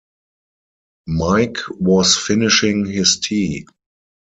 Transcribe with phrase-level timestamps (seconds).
[1.05, 3.67] Mike was finishing his tea.